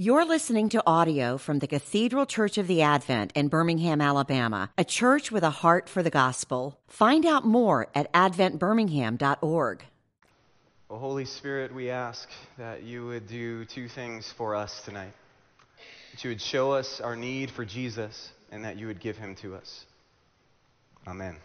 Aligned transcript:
You're 0.00 0.24
listening 0.24 0.68
to 0.68 0.82
audio 0.86 1.38
from 1.38 1.58
the 1.58 1.66
Cathedral 1.66 2.24
Church 2.24 2.56
of 2.56 2.68
the 2.68 2.82
Advent 2.82 3.32
in 3.34 3.48
Birmingham, 3.48 4.00
Alabama, 4.00 4.70
a 4.78 4.84
church 4.84 5.32
with 5.32 5.42
a 5.42 5.50
heart 5.50 5.88
for 5.88 6.04
the 6.04 6.08
gospel. 6.08 6.78
Find 6.86 7.26
out 7.26 7.44
more 7.44 7.88
at 7.96 8.12
adventbirmingham.org. 8.12 9.82
Well, 10.88 10.98
oh, 10.98 10.98
Holy 10.98 11.24
Spirit, 11.24 11.74
we 11.74 11.90
ask 11.90 12.28
that 12.58 12.84
you 12.84 13.06
would 13.06 13.26
do 13.26 13.64
two 13.64 13.88
things 13.88 14.32
for 14.36 14.54
us 14.54 14.82
tonight. 14.84 15.14
That 16.12 16.22
you 16.22 16.30
would 16.30 16.42
show 16.42 16.70
us 16.70 17.00
our 17.00 17.16
need 17.16 17.50
for 17.50 17.64
Jesus 17.64 18.30
and 18.52 18.64
that 18.64 18.76
you 18.76 18.86
would 18.86 19.00
give 19.00 19.16
him 19.16 19.34
to 19.42 19.56
us. 19.56 19.84
Amen. 21.08 21.38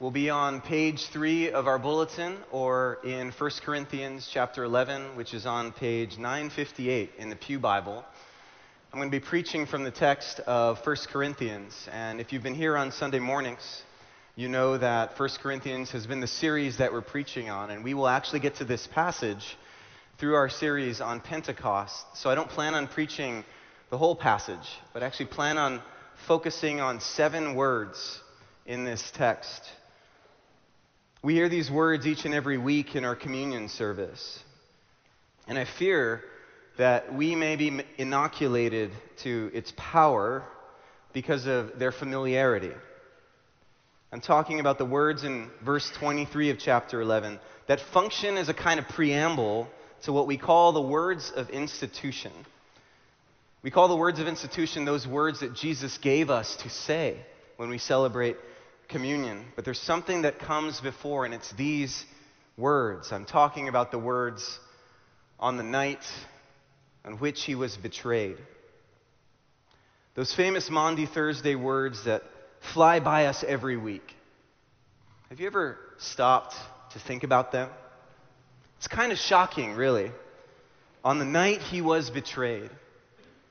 Will 0.00 0.10
be 0.10 0.30
on 0.30 0.62
page 0.62 1.08
3 1.08 1.50
of 1.50 1.66
our 1.66 1.78
bulletin 1.78 2.34
or 2.50 2.98
in 3.04 3.30
1 3.32 3.50
Corinthians 3.62 4.26
chapter 4.32 4.64
11, 4.64 5.14
which 5.14 5.34
is 5.34 5.44
on 5.44 5.72
page 5.72 6.16
958 6.16 7.10
in 7.18 7.28
the 7.28 7.36
Pew 7.36 7.58
Bible. 7.58 8.02
I'm 8.90 8.98
going 8.98 9.10
to 9.10 9.20
be 9.20 9.22
preaching 9.22 9.66
from 9.66 9.84
the 9.84 9.90
text 9.90 10.40
of 10.40 10.78
1 10.86 10.96
Corinthians. 11.12 11.86
And 11.92 12.18
if 12.18 12.32
you've 12.32 12.42
been 12.42 12.54
here 12.54 12.78
on 12.78 12.92
Sunday 12.92 13.18
mornings, 13.18 13.82
you 14.36 14.48
know 14.48 14.78
that 14.78 15.20
1 15.20 15.28
Corinthians 15.42 15.90
has 15.90 16.06
been 16.06 16.20
the 16.20 16.26
series 16.26 16.78
that 16.78 16.94
we're 16.94 17.02
preaching 17.02 17.50
on. 17.50 17.70
And 17.70 17.84
we 17.84 17.92
will 17.92 18.08
actually 18.08 18.40
get 18.40 18.54
to 18.54 18.64
this 18.64 18.86
passage 18.86 19.58
through 20.16 20.34
our 20.34 20.48
series 20.48 21.02
on 21.02 21.20
Pentecost. 21.20 22.06
So 22.14 22.30
I 22.30 22.34
don't 22.34 22.48
plan 22.48 22.74
on 22.74 22.86
preaching 22.86 23.44
the 23.90 23.98
whole 23.98 24.16
passage, 24.16 24.66
but 24.94 25.02
actually 25.02 25.26
plan 25.26 25.58
on 25.58 25.82
focusing 26.26 26.80
on 26.80 27.00
seven 27.00 27.54
words 27.54 28.18
in 28.64 28.86
this 28.86 29.10
text. 29.14 29.62
We 31.22 31.34
hear 31.34 31.50
these 31.50 31.70
words 31.70 32.06
each 32.06 32.24
and 32.24 32.32
every 32.32 32.56
week 32.56 32.96
in 32.96 33.04
our 33.04 33.14
communion 33.14 33.68
service. 33.68 34.42
And 35.46 35.58
I 35.58 35.66
fear 35.66 36.22
that 36.78 37.12
we 37.12 37.34
may 37.34 37.56
be 37.56 37.82
inoculated 37.98 38.90
to 39.24 39.50
its 39.52 39.70
power 39.76 40.42
because 41.12 41.46
of 41.46 41.78
their 41.78 41.92
familiarity. 41.92 42.72
I'm 44.10 44.22
talking 44.22 44.60
about 44.60 44.78
the 44.78 44.86
words 44.86 45.22
in 45.22 45.50
verse 45.62 45.90
23 45.98 46.50
of 46.50 46.58
chapter 46.58 47.02
11 47.02 47.38
that 47.66 47.80
function 47.92 48.38
as 48.38 48.48
a 48.48 48.54
kind 48.54 48.80
of 48.80 48.88
preamble 48.88 49.68
to 50.04 50.14
what 50.14 50.26
we 50.26 50.38
call 50.38 50.72
the 50.72 50.80
words 50.80 51.30
of 51.36 51.50
institution. 51.50 52.32
We 53.62 53.70
call 53.70 53.88
the 53.88 53.96
words 53.96 54.20
of 54.20 54.26
institution 54.26 54.86
those 54.86 55.06
words 55.06 55.40
that 55.40 55.54
Jesus 55.54 55.98
gave 55.98 56.30
us 56.30 56.56
to 56.62 56.70
say 56.70 57.18
when 57.58 57.68
we 57.68 57.76
celebrate 57.76 58.38
communion, 58.90 59.44
but 59.56 59.64
there's 59.64 59.80
something 59.80 60.22
that 60.22 60.38
comes 60.38 60.80
before, 60.80 61.24
and 61.24 61.32
it's 61.32 61.50
these 61.52 62.04
words. 62.56 63.12
I'm 63.12 63.24
talking 63.24 63.68
about 63.68 63.90
the 63.90 63.98
words 63.98 64.58
on 65.38 65.56
the 65.56 65.62
night 65.62 66.04
on 67.04 67.14
which 67.14 67.44
he 67.44 67.54
was 67.54 67.76
betrayed. 67.76 68.36
Those 70.14 70.34
famous 70.34 70.68
Maundy 70.68 71.06
Thursday 71.06 71.54
words 71.54 72.04
that 72.04 72.22
fly 72.74 73.00
by 73.00 73.26
us 73.26 73.42
every 73.46 73.76
week. 73.76 74.14
Have 75.30 75.40
you 75.40 75.46
ever 75.46 75.78
stopped 75.98 76.54
to 76.92 76.98
think 76.98 77.22
about 77.22 77.52
them? 77.52 77.70
It's 78.78 78.88
kind 78.88 79.12
of 79.12 79.18
shocking, 79.18 79.74
really. 79.74 80.10
On 81.04 81.18
the 81.18 81.24
night 81.24 81.60
he 81.62 81.80
was 81.80 82.10
betrayed. 82.10 82.70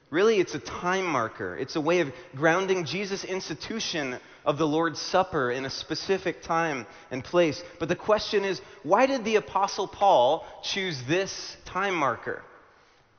Really, 0.09 0.39
it's 0.39 0.55
a 0.55 0.59
time 0.59 1.05
marker. 1.05 1.55
It's 1.55 1.75
a 1.75 1.81
way 1.81 1.99
of 1.99 2.11
grounding 2.35 2.85
Jesus' 2.85 3.23
institution 3.23 4.19
of 4.43 4.57
the 4.57 4.65
Lord's 4.65 4.99
Supper 4.99 5.51
in 5.51 5.65
a 5.65 5.69
specific 5.69 6.41
time 6.41 6.87
and 7.11 7.23
place. 7.23 7.61
But 7.79 7.89
the 7.89 7.95
question 7.95 8.43
is 8.43 8.59
why 8.81 9.05
did 9.05 9.23
the 9.23 9.35
Apostle 9.35 9.87
Paul 9.87 10.45
choose 10.63 10.99
this 11.07 11.55
time 11.65 11.93
marker? 11.93 12.41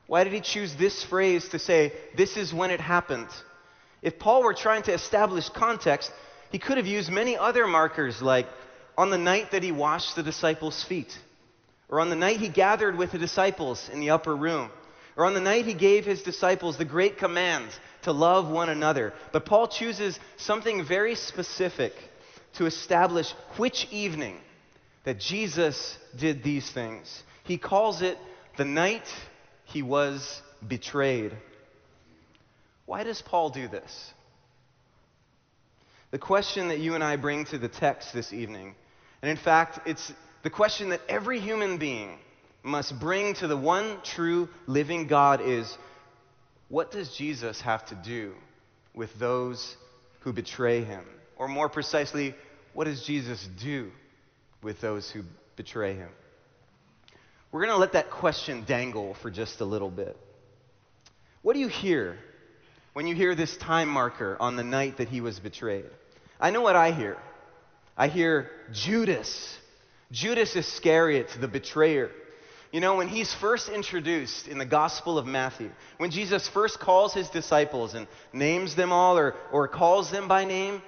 Why 0.07 0.25
did 0.25 0.33
he 0.33 0.41
choose 0.41 0.75
this 0.75 1.01
phrase 1.05 1.47
to 1.49 1.59
say, 1.59 1.93
this 2.17 2.35
is 2.35 2.53
when 2.53 2.71
it 2.71 2.81
happened? 2.81 3.29
If 4.01 4.19
Paul 4.19 4.43
were 4.43 4.53
trying 4.53 4.83
to 4.83 4.93
establish 4.93 5.47
context, 5.47 6.11
he 6.51 6.59
could 6.59 6.75
have 6.75 6.87
used 6.87 7.09
many 7.09 7.37
other 7.37 7.67
markers 7.67 8.21
like 8.21 8.47
on 8.97 9.09
the 9.09 9.17
night 9.17 9.51
that 9.51 9.63
he 9.63 9.71
washed 9.71 10.17
the 10.17 10.23
disciples' 10.23 10.83
feet, 10.83 11.17
or 11.87 12.01
on 12.01 12.09
the 12.09 12.15
night 12.17 12.41
he 12.41 12.49
gathered 12.49 12.97
with 12.97 13.13
the 13.13 13.17
disciples 13.17 13.89
in 13.93 14.01
the 14.01 14.09
upper 14.09 14.35
room 14.35 14.69
or 15.21 15.25
on 15.25 15.35
the 15.35 15.39
night 15.39 15.67
he 15.67 15.75
gave 15.75 16.03
his 16.03 16.23
disciples 16.23 16.77
the 16.77 16.85
great 16.85 17.19
command 17.19 17.69
to 18.01 18.11
love 18.11 18.49
one 18.49 18.69
another. 18.69 19.13
But 19.31 19.45
Paul 19.45 19.67
chooses 19.67 20.19
something 20.37 20.83
very 20.83 21.13
specific 21.13 21.93
to 22.53 22.65
establish 22.65 23.31
which 23.57 23.87
evening 23.91 24.39
that 25.03 25.19
Jesus 25.19 25.95
did 26.17 26.41
these 26.41 26.67
things. 26.71 27.21
He 27.43 27.59
calls 27.59 28.01
it 28.01 28.17
the 28.57 28.65
night 28.65 29.07
he 29.65 29.83
was 29.83 30.41
betrayed. 30.67 31.37
Why 32.87 33.03
does 33.03 33.21
Paul 33.21 33.51
do 33.51 33.67
this? 33.67 34.13
The 36.09 36.17
question 36.17 36.69
that 36.69 36.79
you 36.79 36.95
and 36.95 37.03
I 37.03 37.15
bring 37.17 37.45
to 37.45 37.59
the 37.59 37.69
text 37.69 38.11
this 38.11 38.33
evening, 38.33 38.73
and 39.21 39.29
in 39.29 39.37
fact, 39.37 39.87
it's 39.87 40.11
the 40.41 40.49
question 40.49 40.89
that 40.89 41.01
every 41.07 41.39
human 41.39 41.77
being 41.77 42.17
must 42.63 42.99
bring 42.99 43.33
to 43.35 43.47
the 43.47 43.57
one 43.57 43.99
true 44.03 44.49
living 44.67 45.07
God 45.07 45.41
is 45.41 45.77
what 46.69 46.91
does 46.91 47.15
Jesus 47.15 47.59
have 47.61 47.85
to 47.87 47.95
do 47.95 48.33
with 48.93 49.13
those 49.19 49.75
who 50.21 50.31
betray 50.31 50.83
him? 50.83 51.03
Or 51.37 51.47
more 51.47 51.69
precisely, 51.69 52.35
what 52.73 52.85
does 52.85 53.03
Jesus 53.03 53.47
do 53.61 53.91
with 54.61 54.79
those 54.79 55.09
who 55.09 55.23
betray 55.55 55.95
him? 55.95 56.09
We're 57.51 57.61
going 57.61 57.73
to 57.73 57.79
let 57.79 57.93
that 57.93 58.11
question 58.11 58.63
dangle 58.65 59.15
for 59.21 59.29
just 59.29 59.59
a 59.59 59.65
little 59.65 59.89
bit. 59.89 60.15
What 61.41 61.53
do 61.53 61.59
you 61.59 61.67
hear 61.67 62.17
when 62.93 63.07
you 63.07 63.15
hear 63.15 63.35
this 63.35 63.57
time 63.57 63.89
marker 63.89 64.37
on 64.39 64.55
the 64.55 64.63
night 64.63 64.97
that 64.97 65.09
he 65.09 65.19
was 65.19 65.39
betrayed? 65.39 65.85
I 66.39 66.51
know 66.51 66.61
what 66.61 66.75
I 66.75 66.91
hear. 66.91 67.17
I 67.97 68.07
hear 68.07 68.49
Judas. 68.71 69.57
Judas 70.11 70.55
Iscariot, 70.55 71.29
the 71.39 71.47
betrayer. 71.47 72.11
You 72.71 72.79
know, 72.79 72.95
when 72.95 73.09
he's 73.09 73.33
first 73.33 73.67
introduced 73.67 74.47
in 74.47 74.57
the 74.57 74.65
Gospel 74.65 75.17
of 75.17 75.25
Matthew, 75.25 75.71
when 75.97 76.09
Jesus 76.09 76.47
first 76.47 76.79
calls 76.79 77.13
his 77.13 77.29
disciples 77.29 77.93
and 77.93 78.07
names 78.31 78.75
them 78.75 78.93
all 78.93 79.17
or, 79.17 79.35
or 79.51 79.67
calls 79.67 80.09
them 80.09 80.29
by 80.29 80.45
name, 80.45 80.81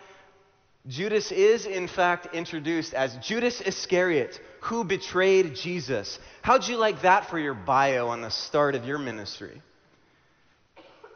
Judas 0.87 1.31
is 1.31 1.65
in 1.65 1.87
fact 1.87 2.33
introduced 2.33 2.93
as 2.93 3.15
Judas 3.17 3.61
Iscariot, 3.61 4.39
who 4.61 4.83
betrayed 4.83 5.55
Jesus. 5.55 6.19
How'd 6.41 6.67
you 6.67 6.77
like 6.77 7.01
that 7.01 7.29
for 7.29 7.39
your 7.39 7.53
bio 7.53 8.07
on 8.07 8.21
the 8.21 8.31
start 8.31 8.75
of 8.75 8.85
your 8.85 8.97
ministry? 8.97 9.61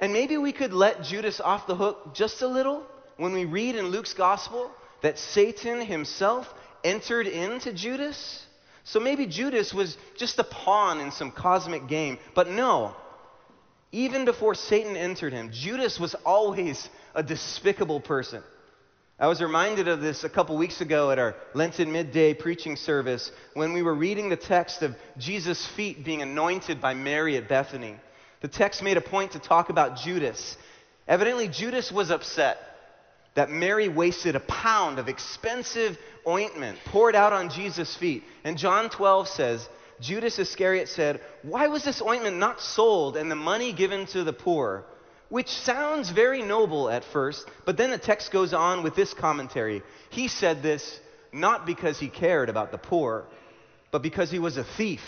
And 0.02 0.14
maybe 0.14 0.38
we 0.38 0.52
could 0.52 0.74
let 0.74 1.04
Judas 1.04 1.40
off 1.40 1.68
the 1.68 1.76
hook 1.76 2.14
just 2.14 2.42
a 2.42 2.48
little 2.48 2.84
when 3.18 3.34
we 3.34 3.46
read 3.46 3.76
in 3.76 3.88
Luke's 3.88 4.14
Gospel 4.14 4.72
that 5.02 5.18
Satan 5.18 5.82
himself 5.82 6.54
entered 6.84 7.28
into 7.28 7.74
Judas. 7.74 8.46
So 8.88 9.02
maybe 9.02 9.26
Judas 9.26 9.74
was 9.74 9.98
just 10.16 10.40
a 10.40 10.46
pawn 10.46 11.02
in 11.02 11.12
some 11.12 11.30
cosmic 11.30 11.88
game. 11.88 12.20
But 12.34 12.50
no, 12.50 12.96
even 13.92 14.24
before 14.24 14.56
Satan 14.56 14.96
entered 14.96 15.34
him, 15.34 15.52
Judas 15.52 16.00
was 16.00 16.16
always 16.26 16.88
a 17.14 17.22
despicable 17.22 18.00
person. 18.00 18.42
I 19.20 19.28
was 19.28 19.42
reminded 19.42 19.90
of 19.90 20.00
this 20.00 20.24
a 20.24 20.30
couple 20.30 20.56
weeks 20.56 20.80
ago 20.80 21.12
at 21.12 21.20
our 21.20 21.36
Lenten 21.54 21.92
midday 21.92 22.34
preaching 22.34 22.78
service 22.78 23.30
when 23.56 23.74
we 23.74 23.82
were 23.82 23.94
reading 23.94 24.30
the 24.30 24.38
text 24.38 24.82
of 24.82 24.96
Jesus' 25.18 25.68
feet 25.76 26.06
being 26.06 26.22
anointed 26.22 26.80
by 26.80 26.94
Mary 26.94 27.36
at 27.36 27.50
Bethany. 27.50 27.98
The 28.40 28.48
text 28.48 28.82
made 28.82 28.96
a 28.96 29.02
point 29.02 29.34
to 29.34 29.40
talk 29.40 29.68
about 29.70 29.98
Judas. 29.98 30.56
Evidently, 31.10 31.50
Judas 31.50 31.92
was 31.92 32.10
upset 32.10 32.58
that 33.38 33.52
Mary 33.52 33.88
wasted 33.88 34.36
a 34.36 34.40
pound 34.40 34.98
of 34.98 35.08
expensive 35.08 35.96
ointment 36.28 36.80
poured 36.86 37.14
out 37.14 37.34
on 37.34 37.52
Jesus' 37.52 37.96
feet. 37.96 38.24
And 38.44 38.58
John 38.58 38.90
12 38.90 39.28
says, 39.28 39.70
Judas 40.02 40.40
Iscariot 40.40 40.90
said, 40.90 41.22
Why 41.44 41.68
was 41.68 41.84
this 41.84 42.02
ointment 42.02 42.38
not 42.38 42.60
sold 42.60 43.16
and 43.16 43.30
the 43.30 43.36
money 43.36 43.74
given 43.74 44.08
to 44.08 44.24
the 44.24 44.34
poor? 44.34 44.86
Which 45.30 45.50
sounds 45.50 46.10
very 46.10 46.42
noble 46.42 46.90
at 46.90 47.04
first, 47.04 47.48
but 47.64 47.78
then 47.78 47.92
the 47.92 48.00
text 48.00 48.32
goes 48.32 48.56
on 48.56 48.82
with 48.82 48.96
this 48.96 49.14
commentary. 49.14 49.84
He 50.10 50.30
said 50.30 50.64
this 50.64 51.00
not 51.32 51.68
because 51.68 52.00
he 52.00 52.08
cared 52.08 52.50
about 52.50 52.72
the 52.72 52.80
poor, 52.80 53.26
but 53.92 54.02
because 54.02 54.32
he 54.32 54.40
was 54.40 54.58
a 54.58 54.64
thief. 54.64 55.04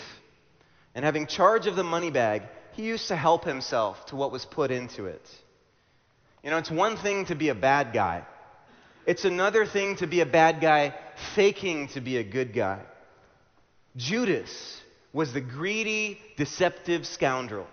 And 0.94 1.04
having 1.04 1.26
charge 1.26 1.66
of 1.66 1.74
the 1.74 1.82
money 1.82 2.12
bag, 2.12 2.42
he 2.74 2.84
used 2.84 3.08
to 3.08 3.16
help 3.16 3.44
himself 3.44 4.06
to 4.06 4.16
what 4.16 4.30
was 4.30 4.44
put 4.44 4.70
into 4.70 5.06
it. 5.06 5.22
You 6.42 6.50
know, 6.50 6.58
it's 6.58 6.70
one 6.70 6.96
thing 6.96 7.26
to 7.26 7.34
be 7.34 7.48
a 7.50 7.54
bad 7.54 7.92
guy, 7.92 8.24
it's 9.06 9.24
another 9.24 9.66
thing 9.66 9.96
to 9.96 10.06
be 10.06 10.20
a 10.20 10.26
bad 10.26 10.60
guy 10.60 10.94
faking 11.34 11.88
to 11.88 12.00
be 12.00 12.16
a 12.18 12.24
good 12.24 12.52
guy. 12.52 12.80
Judas 13.96 14.80
was 15.12 15.32
the 15.32 15.40
greedy, 15.40 16.20
deceptive 16.36 17.06
scoundrel. 17.06 17.66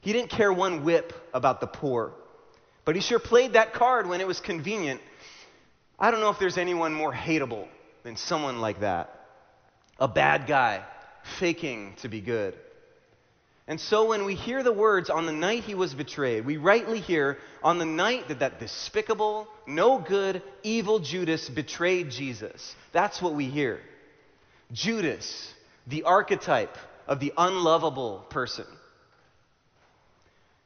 He 0.00 0.12
didn't 0.12 0.30
care 0.30 0.52
one 0.52 0.84
whip 0.84 1.12
about 1.34 1.60
the 1.60 1.66
poor, 1.66 2.12
but 2.86 2.94
he 2.94 3.02
sure 3.02 3.18
played 3.18 3.52
that 3.52 3.74
card 3.74 4.08
when 4.08 4.20
it 4.20 4.26
was 4.26 4.40
convenient. 4.40 5.00
I 5.98 6.10
don't 6.10 6.20
know 6.20 6.30
if 6.30 6.38
there's 6.38 6.56
anyone 6.56 6.94
more 6.94 7.12
hateable 7.12 7.68
than 8.02 8.16
someone 8.16 8.60
like 8.60 8.80
that. 8.80 9.14
a 9.98 10.08
bad 10.08 10.46
guy, 10.46 10.82
faking 11.38 11.94
to 12.00 12.08
be 12.08 12.22
good. 12.22 12.54
And 13.70 13.80
so 13.80 14.08
when 14.08 14.24
we 14.24 14.34
hear 14.34 14.64
the 14.64 14.72
words, 14.72 15.10
on 15.10 15.26
the 15.26 15.32
night 15.32 15.62
he 15.62 15.76
was 15.76 15.94
betrayed, 15.94 16.44
we 16.44 16.56
rightly 16.56 16.98
hear, 16.98 17.38
on 17.62 17.78
the 17.78 17.84
night 17.84 18.26
that 18.26 18.40
that 18.40 18.58
despicable, 18.58 19.46
no 19.64 20.00
good, 20.00 20.42
evil 20.64 20.98
Judas 20.98 21.48
betrayed 21.48 22.10
Jesus. 22.10 22.74
That's 22.90 23.22
what 23.22 23.36
we 23.36 23.44
hear. 23.44 23.78
Judas, 24.72 25.54
the 25.86 26.02
archetype 26.02 26.76
of 27.06 27.20
the 27.20 27.32
unlovable 27.38 28.26
person. 28.28 28.66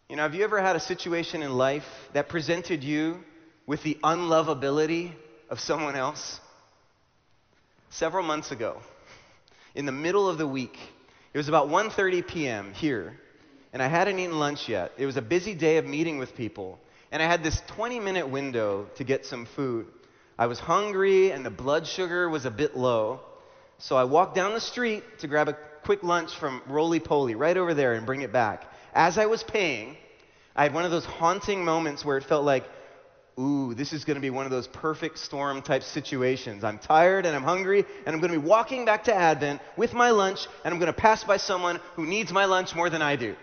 You 0.08 0.16
know, 0.16 0.22
have 0.22 0.34
you 0.34 0.44
ever 0.44 0.62
had 0.62 0.74
a 0.74 0.80
situation 0.80 1.42
in 1.42 1.52
life 1.52 1.84
that 2.14 2.30
presented 2.30 2.82
you 2.82 3.18
with 3.66 3.82
the 3.82 3.98
unlovability 4.02 5.12
of 5.50 5.60
someone 5.60 5.94
else? 5.94 6.40
Several 7.90 8.24
months 8.24 8.50
ago, 8.50 8.80
in 9.74 9.84
the 9.84 9.92
middle 9.92 10.26
of 10.26 10.38
the 10.38 10.48
week, 10.48 10.78
it 11.34 11.36
was 11.36 11.48
about 11.48 11.68
1:30 11.68 12.26
p.m. 12.26 12.72
here, 12.72 13.20
and 13.72 13.82
I 13.82 13.88
hadn't 13.88 14.18
eaten 14.18 14.38
lunch 14.38 14.68
yet. 14.68 14.92
It 14.96 15.04
was 15.04 15.18
a 15.18 15.22
busy 15.22 15.54
day 15.54 15.76
of 15.76 15.84
meeting 15.84 16.16
with 16.16 16.34
people, 16.34 16.78
and 17.12 17.22
I 17.22 17.26
had 17.26 17.42
this 17.42 17.60
20-minute 17.76 18.28
window 18.28 18.86
to 18.94 19.04
get 19.04 19.26
some 19.26 19.44
food. 19.44 19.86
I 20.38 20.46
was 20.46 20.58
hungry 20.58 21.30
and 21.30 21.46
the 21.46 21.50
blood 21.50 21.86
sugar 21.86 22.28
was 22.28 22.44
a 22.44 22.50
bit 22.50 22.76
low. 22.76 23.20
So 23.78 23.96
I 23.96 24.04
walked 24.04 24.34
down 24.34 24.52
the 24.52 24.60
street 24.60 25.04
to 25.20 25.28
grab 25.28 25.48
a 25.48 25.56
quick 25.84 26.02
lunch 26.02 26.34
from 26.34 26.62
Roly 26.66 27.00
Poly 27.00 27.34
right 27.34 27.56
over 27.56 27.74
there 27.74 27.92
and 27.94 28.06
bring 28.06 28.22
it 28.22 28.32
back. 28.32 28.64
As 28.94 29.18
I 29.18 29.26
was 29.26 29.42
paying, 29.42 29.96
I 30.56 30.64
had 30.64 30.74
one 30.74 30.84
of 30.84 30.90
those 30.90 31.04
haunting 31.04 31.64
moments 31.64 32.04
where 32.04 32.16
it 32.16 32.24
felt 32.24 32.44
like 32.44 32.64
ooh, 33.38 33.74
this 33.74 33.92
is 33.92 34.04
going 34.04 34.16
to 34.16 34.20
be 34.20 34.30
one 34.30 34.44
of 34.44 34.50
those 34.50 34.66
perfect 34.66 35.18
storm 35.18 35.62
type 35.62 35.82
situations. 35.82 36.62
I'm 36.64 36.78
tired 36.78 37.26
and 37.26 37.34
I'm 37.34 37.42
hungry, 37.42 37.84
and 38.06 38.14
I'm 38.14 38.20
going 38.20 38.32
to 38.32 38.38
be 38.38 38.46
walking 38.46 38.84
back 38.84 39.04
to 39.04 39.14
Advent 39.14 39.60
with 39.76 39.92
my 39.92 40.10
lunch, 40.10 40.46
and 40.64 40.72
I'm 40.72 40.80
going 40.80 40.92
to 40.92 40.98
pass 40.98 41.24
by 41.24 41.36
someone 41.36 41.80
who 41.96 42.06
needs 42.06 42.32
my 42.32 42.44
lunch 42.44 42.74
more 42.74 42.90
than 42.90 43.02
I 43.02 43.16
do. 43.16 43.34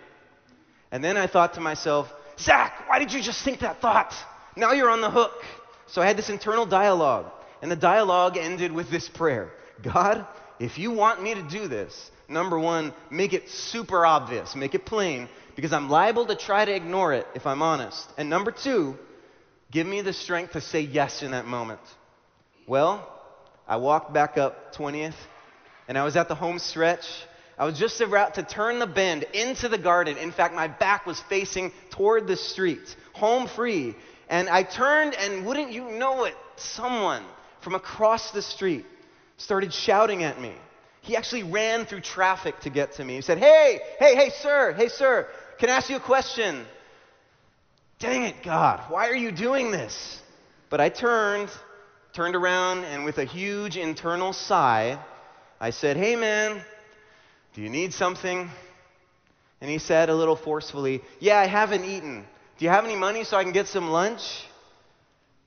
And 0.91 1.03
then 1.03 1.17
I 1.17 1.27
thought 1.27 1.55
to 1.55 1.61
myself, 1.61 2.11
Zach, 2.39 2.89
why 2.89 2.99
did 2.99 3.11
you 3.11 3.21
just 3.21 3.43
think 3.43 3.59
that 3.59 3.81
thought? 3.81 4.13
Now 4.55 4.71
you're 4.71 4.89
on 4.89 5.01
the 5.01 5.11
hook. 5.11 5.43
So 5.87 6.01
I 6.01 6.07
had 6.07 6.17
this 6.17 6.29
internal 6.29 6.65
dialogue, 6.65 7.31
and 7.61 7.69
the 7.69 7.75
dialogue 7.75 8.37
ended 8.37 8.71
with 8.71 8.89
this 8.89 9.09
prayer 9.09 9.51
God, 9.81 10.25
if 10.59 10.77
you 10.77 10.91
want 10.91 11.23
me 11.23 11.33
to 11.33 11.41
do 11.41 11.67
this, 11.67 12.11
number 12.29 12.57
one, 12.57 12.93
make 13.09 13.33
it 13.33 13.49
super 13.49 14.05
obvious, 14.05 14.55
make 14.55 14.75
it 14.75 14.85
plain, 14.85 15.27
because 15.55 15.73
I'm 15.73 15.89
liable 15.89 16.27
to 16.27 16.35
try 16.35 16.63
to 16.63 16.73
ignore 16.73 17.13
it 17.13 17.27
if 17.35 17.45
I'm 17.47 17.61
honest. 17.61 18.07
And 18.17 18.29
number 18.29 18.51
two, 18.51 18.97
Give 19.71 19.87
me 19.87 20.01
the 20.01 20.13
strength 20.13 20.53
to 20.53 20.61
say 20.61 20.81
yes 20.81 21.23
in 21.23 21.31
that 21.31 21.47
moment. 21.47 21.79
Well, 22.67 23.07
I 23.67 23.77
walked 23.77 24.13
back 24.13 24.37
up 24.37 24.75
20th, 24.75 25.15
and 25.87 25.97
I 25.97 26.03
was 26.03 26.17
at 26.17 26.27
the 26.27 26.35
home 26.35 26.59
stretch. 26.59 27.05
I 27.57 27.65
was 27.65 27.79
just 27.79 28.01
about 28.01 28.35
to 28.35 28.43
turn 28.43 28.79
the 28.79 28.87
bend 28.87 29.23
into 29.33 29.69
the 29.69 29.77
garden. 29.77 30.17
In 30.17 30.31
fact, 30.31 30.53
my 30.53 30.67
back 30.67 31.05
was 31.05 31.21
facing 31.29 31.71
toward 31.89 32.27
the 32.27 32.35
street, 32.35 32.95
home 33.13 33.47
free. 33.47 33.95
And 34.29 34.49
I 34.49 34.63
turned, 34.63 35.13
and 35.15 35.45
wouldn't 35.45 35.71
you 35.71 35.89
know 35.91 36.25
it, 36.25 36.35
someone 36.57 37.23
from 37.61 37.75
across 37.75 38.31
the 38.31 38.41
street 38.41 38.85
started 39.37 39.73
shouting 39.73 40.23
at 40.23 40.41
me. 40.41 40.53
He 41.01 41.15
actually 41.15 41.43
ran 41.43 41.85
through 41.85 42.01
traffic 42.01 42.59
to 42.61 42.69
get 42.69 42.93
to 42.93 43.05
me. 43.05 43.15
He 43.15 43.21
said, 43.21 43.37
Hey, 43.37 43.79
hey, 43.99 44.15
hey, 44.15 44.31
sir, 44.41 44.73
hey, 44.73 44.87
sir, 44.87 45.27
can 45.59 45.69
I 45.69 45.73
ask 45.73 45.89
you 45.89 45.95
a 45.95 46.01
question? 46.01 46.65
Dang 48.01 48.23
it, 48.23 48.41
God, 48.41 48.81
why 48.89 49.09
are 49.09 49.15
you 49.15 49.31
doing 49.31 49.69
this? 49.69 50.19
But 50.71 50.81
I 50.81 50.89
turned, 50.89 51.49
turned 52.13 52.35
around, 52.35 52.83
and 52.83 53.05
with 53.05 53.19
a 53.19 53.25
huge 53.25 53.77
internal 53.77 54.33
sigh, 54.33 54.97
I 55.59 55.69
said, 55.69 55.97
Hey, 55.97 56.15
man, 56.15 56.63
do 57.53 57.61
you 57.61 57.69
need 57.69 57.93
something? 57.93 58.49
And 59.61 59.69
he 59.69 59.77
said 59.77 60.09
a 60.09 60.15
little 60.15 60.35
forcefully, 60.35 61.03
Yeah, 61.19 61.37
I 61.37 61.45
haven't 61.45 61.85
eaten. 61.85 62.25
Do 62.57 62.65
you 62.65 62.71
have 62.71 62.85
any 62.85 62.95
money 62.95 63.23
so 63.23 63.37
I 63.37 63.43
can 63.43 63.51
get 63.51 63.67
some 63.67 63.91
lunch? 63.91 64.45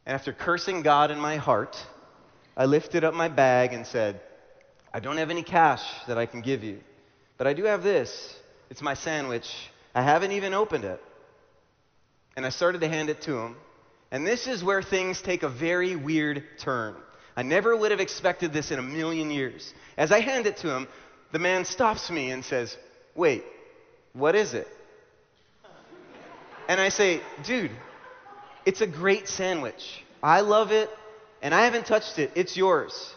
And 0.06 0.14
after 0.14 0.32
cursing 0.32 0.82
God 0.82 1.10
in 1.10 1.18
my 1.18 1.38
heart, 1.38 1.76
I 2.56 2.66
lifted 2.66 3.02
up 3.02 3.14
my 3.14 3.26
bag 3.26 3.72
and 3.72 3.84
said, 3.84 4.20
I 4.92 5.00
don't 5.00 5.16
have 5.16 5.30
any 5.30 5.42
cash 5.42 5.82
that 6.06 6.18
I 6.18 6.26
can 6.26 6.40
give 6.40 6.62
you, 6.62 6.78
but 7.36 7.48
I 7.48 7.52
do 7.52 7.64
have 7.64 7.82
this. 7.82 8.36
It's 8.70 8.80
my 8.80 8.94
sandwich. 8.94 9.52
I 9.92 10.02
haven't 10.02 10.30
even 10.30 10.54
opened 10.54 10.84
it 10.84 11.02
and 12.36 12.44
I 12.44 12.48
started 12.50 12.80
to 12.80 12.88
hand 12.88 13.10
it 13.10 13.22
to 13.22 13.38
him. 13.38 13.56
And 14.10 14.26
this 14.26 14.46
is 14.46 14.62
where 14.62 14.82
things 14.82 15.20
take 15.20 15.42
a 15.42 15.48
very 15.48 15.96
weird 15.96 16.44
turn. 16.58 16.94
I 17.36 17.42
never 17.42 17.76
would 17.76 17.90
have 17.90 18.00
expected 18.00 18.52
this 18.52 18.70
in 18.70 18.78
a 18.78 18.82
million 18.82 19.30
years. 19.30 19.72
As 19.96 20.12
I 20.12 20.20
hand 20.20 20.46
it 20.46 20.58
to 20.58 20.74
him, 20.74 20.86
the 21.32 21.38
man 21.38 21.64
stops 21.64 22.10
me 22.10 22.30
and 22.30 22.44
says, 22.44 22.76
Wait, 23.14 23.44
what 24.12 24.34
is 24.34 24.54
it? 24.54 24.68
And 26.68 26.80
I 26.80 26.90
say, 26.90 27.20
Dude, 27.44 27.72
it's 28.64 28.80
a 28.80 28.86
great 28.86 29.28
sandwich. 29.28 30.04
I 30.22 30.40
love 30.40 30.70
it, 30.70 30.88
and 31.42 31.54
I 31.54 31.64
haven't 31.64 31.86
touched 31.86 32.18
it. 32.18 32.30
It's 32.34 32.56
yours. 32.56 33.14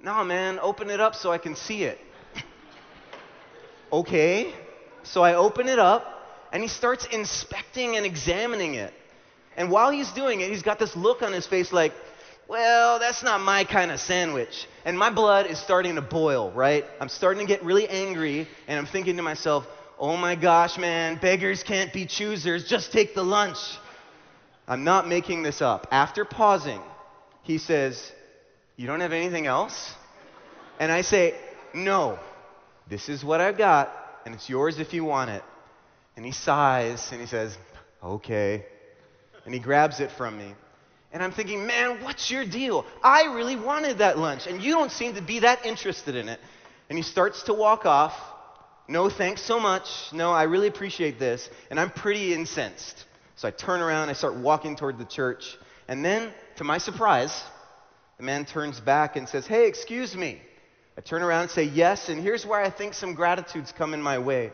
No, 0.00 0.24
man, 0.24 0.58
open 0.60 0.90
it 0.90 1.00
up 1.00 1.14
so 1.14 1.30
I 1.30 1.38
can 1.38 1.54
see 1.54 1.84
it. 1.84 1.98
okay. 3.92 4.54
So 5.02 5.22
I 5.22 5.34
open 5.34 5.68
it 5.68 5.78
up, 5.78 6.11
and 6.52 6.62
he 6.62 6.68
starts 6.68 7.06
inspecting 7.06 7.96
and 7.96 8.04
examining 8.04 8.74
it. 8.74 8.92
And 9.56 9.70
while 9.70 9.90
he's 9.90 10.10
doing 10.12 10.40
it, 10.40 10.50
he's 10.50 10.62
got 10.62 10.78
this 10.78 10.94
look 10.94 11.22
on 11.22 11.32
his 11.32 11.46
face 11.46 11.72
like, 11.72 11.92
well, 12.48 12.98
that's 12.98 13.22
not 13.22 13.40
my 13.40 13.64
kind 13.64 13.90
of 13.90 13.98
sandwich. 14.00 14.66
And 14.84 14.98
my 14.98 15.10
blood 15.10 15.46
is 15.46 15.58
starting 15.58 15.94
to 15.94 16.02
boil, 16.02 16.52
right? 16.52 16.84
I'm 17.00 17.08
starting 17.08 17.46
to 17.46 17.50
get 17.50 17.64
really 17.64 17.88
angry, 17.88 18.46
and 18.68 18.78
I'm 18.78 18.86
thinking 18.86 19.16
to 19.16 19.22
myself, 19.22 19.66
oh 19.98 20.16
my 20.16 20.34
gosh, 20.34 20.76
man, 20.76 21.18
beggars 21.20 21.62
can't 21.62 21.92
be 21.92 22.04
choosers. 22.04 22.68
Just 22.68 22.92
take 22.92 23.14
the 23.14 23.22
lunch. 23.22 23.58
I'm 24.68 24.84
not 24.84 25.08
making 25.08 25.42
this 25.42 25.62
up. 25.62 25.86
After 25.90 26.24
pausing, 26.24 26.80
he 27.42 27.58
says, 27.58 28.12
You 28.76 28.86
don't 28.86 29.00
have 29.00 29.12
anything 29.12 29.46
else? 29.46 29.92
And 30.78 30.90
I 30.92 31.02
say, 31.02 31.34
No, 31.74 32.18
this 32.88 33.08
is 33.08 33.24
what 33.24 33.40
I've 33.40 33.58
got, 33.58 33.92
and 34.24 34.34
it's 34.34 34.48
yours 34.48 34.78
if 34.78 34.92
you 34.92 35.04
want 35.04 35.30
it. 35.30 35.42
And 36.16 36.24
he 36.24 36.32
sighs 36.32 37.08
and 37.12 37.20
he 37.20 37.26
says, 37.26 37.56
Okay. 38.02 38.64
And 39.44 39.54
he 39.54 39.60
grabs 39.60 40.00
it 40.00 40.10
from 40.12 40.38
me. 40.38 40.54
And 41.12 41.22
I'm 41.22 41.32
thinking, 41.32 41.66
man, 41.66 42.02
what's 42.02 42.30
your 42.30 42.46
deal? 42.46 42.86
I 43.02 43.34
really 43.34 43.56
wanted 43.56 43.98
that 43.98 44.18
lunch, 44.18 44.46
and 44.46 44.62
you 44.62 44.72
don't 44.72 44.90
seem 44.90 45.14
to 45.14 45.20
be 45.20 45.40
that 45.40 45.66
interested 45.66 46.16
in 46.16 46.28
it. 46.28 46.40
And 46.88 46.98
he 46.98 47.02
starts 47.02 47.42
to 47.44 47.54
walk 47.54 47.84
off. 47.84 48.14
No, 48.88 49.10
thanks 49.10 49.42
so 49.42 49.60
much. 49.60 49.86
No, 50.12 50.32
I 50.32 50.44
really 50.44 50.68
appreciate 50.68 51.18
this. 51.18 51.48
And 51.70 51.78
I'm 51.78 51.90
pretty 51.90 52.34
incensed. 52.34 53.04
So 53.36 53.48
I 53.48 53.50
turn 53.50 53.80
around, 53.80 54.08
I 54.08 54.14
start 54.14 54.36
walking 54.36 54.76
toward 54.76 54.98
the 54.98 55.04
church. 55.04 55.56
And 55.86 56.04
then, 56.04 56.32
to 56.56 56.64
my 56.64 56.78
surprise, 56.78 57.42
the 58.16 58.22
man 58.22 58.44
turns 58.44 58.80
back 58.80 59.16
and 59.16 59.28
says, 59.28 59.46
Hey, 59.46 59.68
excuse 59.68 60.16
me. 60.16 60.40
I 60.96 61.00
turn 61.00 61.22
around 61.22 61.42
and 61.42 61.50
say, 61.50 61.64
Yes, 61.64 62.08
and 62.08 62.22
here's 62.22 62.46
where 62.46 62.60
I 62.60 62.70
think 62.70 62.94
some 62.94 63.14
gratitude's 63.14 63.72
come 63.72 63.94
in 63.94 64.02
my 64.02 64.18
way. 64.18 64.52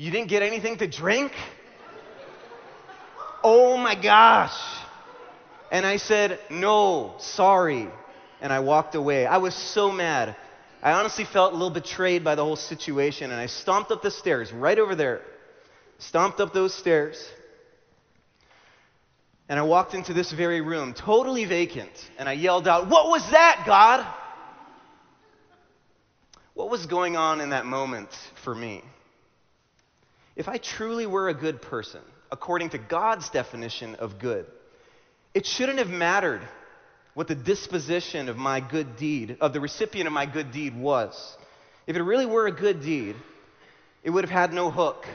You 0.00 0.10
didn't 0.10 0.28
get 0.28 0.42
anything 0.42 0.78
to 0.78 0.86
drink? 0.86 1.32
oh 3.44 3.76
my 3.76 3.94
gosh. 3.94 4.58
And 5.70 5.84
I 5.84 5.98
said, 5.98 6.40
No, 6.48 7.16
sorry. 7.18 7.86
And 8.40 8.50
I 8.50 8.60
walked 8.60 8.94
away. 8.94 9.26
I 9.26 9.36
was 9.36 9.54
so 9.54 9.92
mad. 9.92 10.36
I 10.82 10.92
honestly 10.92 11.26
felt 11.26 11.52
a 11.52 11.54
little 11.54 11.68
betrayed 11.68 12.24
by 12.24 12.34
the 12.34 12.42
whole 12.42 12.56
situation. 12.56 13.30
And 13.30 13.38
I 13.38 13.44
stomped 13.44 13.90
up 13.90 14.00
the 14.00 14.10
stairs 14.10 14.50
right 14.54 14.78
over 14.78 14.94
there. 14.94 15.20
Stomped 15.98 16.40
up 16.40 16.54
those 16.54 16.72
stairs. 16.72 17.22
And 19.50 19.58
I 19.58 19.62
walked 19.64 19.92
into 19.92 20.14
this 20.14 20.32
very 20.32 20.62
room, 20.62 20.94
totally 20.94 21.44
vacant. 21.44 21.92
And 22.16 22.26
I 22.26 22.32
yelled 22.32 22.66
out, 22.66 22.88
What 22.88 23.08
was 23.08 23.30
that, 23.32 23.64
God? 23.66 24.06
What 26.54 26.70
was 26.70 26.86
going 26.86 27.18
on 27.18 27.42
in 27.42 27.50
that 27.50 27.66
moment 27.66 28.08
for 28.44 28.54
me? 28.54 28.82
If 30.36 30.48
I 30.48 30.58
truly 30.58 31.06
were 31.06 31.28
a 31.28 31.34
good 31.34 31.60
person, 31.62 32.00
according 32.30 32.70
to 32.70 32.78
God's 32.78 33.28
definition 33.30 33.96
of 33.96 34.18
good, 34.18 34.46
it 35.34 35.46
shouldn't 35.46 35.78
have 35.78 35.90
mattered 35.90 36.42
what 37.14 37.28
the 37.28 37.34
disposition 37.34 38.28
of 38.28 38.36
my 38.36 38.60
good 38.60 38.96
deed, 38.96 39.36
of 39.40 39.52
the 39.52 39.60
recipient 39.60 40.06
of 40.06 40.12
my 40.12 40.26
good 40.26 40.52
deed 40.52 40.76
was. 40.76 41.36
If 41.86 41.96
it 41.96 42.02
really 42.02 42.26
were 42.26 42.46
a 42.46 42.52
good 42.52 42.82
deed, 42.82 43.16
it 44.02 44.10
would 44.10 44.24
have 44.24 44.30
had 44.30 44.52
no 44.52 44.70
hook, 44.70 45.06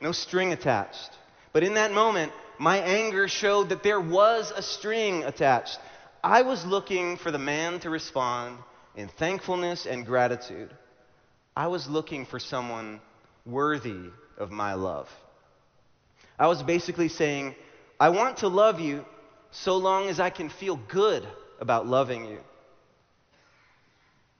no 0.00 0.12
string 0.12 0.52
attached. 0.52 1.10
But 1.52 1.62
in 1.62 1.74
that 1.74 1.92
moment, 1.92 2.32
my 2.58 2.78
anger 2.78 3.28
showed 3.28 3.68
that 3.68 3.82
there 3.82 4.00
was 4.00 4.52
a 4.54 4.62
string 4.62 5.22
attached. 5.24 5.78
I 6.22 6.42
was 6.42 6.66
looking 6.66 7.16
for 7.16 7.30
the 7.30 7.38
man 7.38 7.80
to 7.80 7.90
respond 7.90 8.58
in 8.96 9.08
thankfulness 9.08 9.86
and 9.86 10.04
gratitude. 10.04 10.70
I 11.56 11.68
was 11.68 11.88
looking 11.88 12.26
for 12.26 12.40
someone 12.40 13.00
worthy 13.46 14.10
of 14.38 14.50
my 14.50 14.74
love. 14.74 15.08
I 16.38 16.46
was 16.46 16.62
basically 16.62 17.08
saying, 17.08 17.54
I 18.00 18.10
want 18.10 18.38
to 18.38 18.48
love 18.48 18.80
you 18.80 19.04
so 19.50 19.76
long 19.76 20.08
as 20.08 20.20
I 20.20 20.30
can 20.30 20.48
feel 20.48 20.76
good 20.76 21.26
about 21.60 21.86
loving 21.86 22.24
you. 22.24 22.38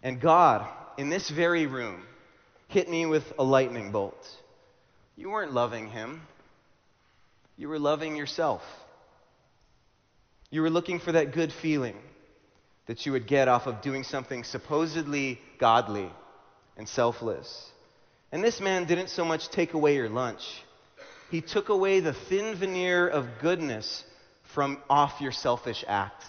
And 0.02 0.20
God, 0.20 0.66
in 0.96 1.10
this 1.10 1.28
very 1.28 1.66
room, 1.66 2.02
hit 2.68 2.88
me 2.88 3.04
with 3.06 3.24
a 3.38 3.42
lightning 3.42 3.90
bolt. 3.90 4.28
You 5.16 5.30
weren't 5.30 5.52
loving 5.52 5.90
him, 5.90 6.22
you 7.56 7.68
were 7.68 7.80
loving 7.80 8.14
yourself. 8.14 8.62
You 10.50 10.62
were 10.62 10.70
looking 10.70 10.98
for 10.98 11.12
that 11.12 11.32
good 11.32 11.52
feeling 11.52 11.96
that 12.86 13.04
you 13.04 13.12
would 13.12 13.26
get 13.26 13.48
off 13.48 13.66
of 13.66 13.82
doing 13.82 14.02
something 14.02 14.44
supposedly 14.44 15.38
godly 15.58 16.10
and 16.76 16.88
selfless. 16.88 17.70
And 18.30 18.44
this 18.44 18.60
man 18.60 18.84
didn't 18.84 19.08
so 19.08 19.24
much 19.24 19.48
take 19.48 19.74
away 19.74 19.94
your 19.94 20.08
lunch, 20.08 20.62
he 21.30 21.40
took 21.40 21.68
away 21.68 22.00
the 22.00 22.12
thin 22.12 22.54
veneer 22.56 23.06
of 23.06 23.26
goodness 23.40 24.04
from 24.54 24.82
off 24.88 25.20
your 25.20 25.32
selfish 25.32 25.84
act. 25.86 26.24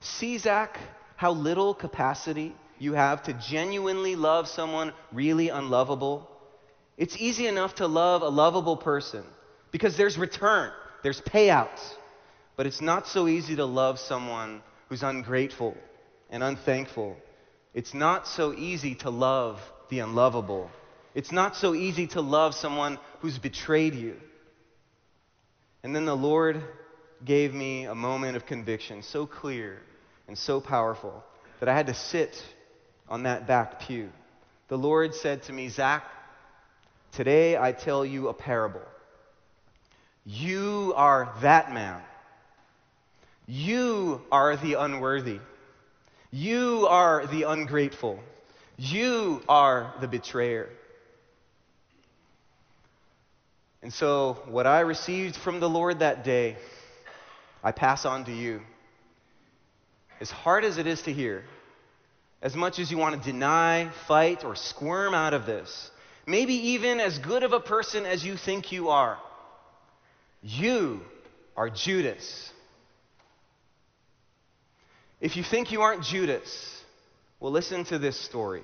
See, 0.00 0.38
Zach, 0.38 0.78
how 1.16 1.32
little 1.32 1.74
capacity 1.74 2.54
you 2.78 2.92
have 2.92 3.22
to 3.24 3.32
genuinely 3.32 4.16
love 4.16 4.48
someone 4.48 4.92
really 5.12 5.48
unlovable? 5.48 6.28
It's 6.96 7.16
easy 7.16 7.46
enough 7.46 7.76
to 7.76 7.86
love 7.86 8.22
a 8.22 8.28
lovable 8.28 8.76
person 8.76 9.24
because 9.70 9.96
there's 9.96 10.18
return, 10.18 10.70
there's 11.02 11.20
payouts. 11.20 11.94
But 12.56 12.66
it's 12.66 12.80
not 12.80 13.06
so 13.06 13.28
easy 13.28 13.56
to 13.56 13.64
love 13.64 13.98
someone 13.98 14.62
who's 14.88 15.02
ungrateful 15.02 15.76
and 16.28 16.42
unthankful. 16.42 17.16
It's 17.72 17.94
not 17.94 18.26
so 18.26 18.52
easy 18.52 18.96
to 18.96 19.10
love 19.10 19.60
the 19.88 20.00
unlovable. 20.00 20.70
It's 21.14 21.32
not 21.32 21.56
so 21.56 21.74
easy 21.74 22.06
to 22.08 22.20
love 22.20 22.54
someone 22.54 22.98
who's 23.20 23.38
betrayed 23.38 23.94
you. 23.94 24.16
And 25.82 25.94
then 25.94 26.04
the 26.04 26.16
Lord 26.16 26.62
gave 27.24 27.52
me 27.52 27.84
a 27.84 27.94
moment 27.94 28.36
of 28.36 28.46
conviction 28.46 29.02
so 29.02 29.26
clear 29.26 29.80
and 30.26 30.36
so 30.36 30.60
powerful 30.60 31.24
that 31.60 31.68
I 31.68 31.74
had 31.74 31.86
to 31.86 31.94
sit 31.94 32.42
on 33.08 33.24
that 33.24 33.46
back 33.46 33.80
pew. 33.80 34.10
The 34.68 34.78
Lord 34.78 35.14
said 35.14 35.42
to 35.44 35.52
me, 35.52 35.68
Zach, 35.68 36.04
today 37.12 37.56
I 37.56 37.72
tell 37.72 38.04
you 38.04 38.28
a 38.28 38.34
parable. 38.34 38.82
You 40.24 40.92
are 40.96 41.32
that 41.40 41.72
man 41.72 42.02
you 43.48 44.20
are 44.30 44.56
the 44.56 44.74
unworthy. 44.74 45.40
You 46.30 46.86
are 46.90 47.26
the 47.26 47.44
ungrateful. 47.44 48.20
You 48.78 49.42
are 49.48 49.92
the 50.00 50.06
betrayer. 50.06 50.68
And 53.82 53.92
so, 53.92 54.40
what 54.46 54.68
I 54.68 54.80
received 54.80 55.34
from 55.34 55.58
the 55.58 55.68
Lord 55.68 55.98
that 55.98 56.22
day, 56.22 56.56
I 57.62 57.72
pass 57.72 58.04
on 58.04 58.24
to 58.26 58.32
you. 58.32 58.60
As 60.20 60.30
hard 60.30 60.64
as 60.64 60.78
it 60.78 60.86
is 60.86 61.02
to 61.02 61.12
hear, 61.12 61.44
as 62.40 62.54
much 62.54 62.78
as 62.78 62.90
you 62.90 62.98
want 62.98 63.20
to 63.20 63.32
deny, 63.32 63.90
fight, 64.06 64.44
or 64.44 64.54
squirm 64.54 65.12
out 65.12 65.34
of 65.34 65.44
this, 65.44 65.90
maybe 66.24 66.54
even 66.54 67.00
as 67.00 67.18
good 67.18 67.42
of 67.42 67.52
a 67.52 67.60
person 67.60 68.06
as 68.06 68.24
you 68.24 68.36
think 68.36 68.70
you 68.70 68.90
are, 68.90 69.18
you 70.40 71.00
are 71.56 71.68
Judas. 71.68 72.52
If 75.20 75.36
you 75.36 75.42
think 75.42 75.72
you 75.72 75.82
aren't 75.82 76.04
Judas, 76.04 76.77
well, 77.40 77.52
listen 77.52 77.84
to 77.84 77.98
this 77.98 78.18
story. 78.18 78.62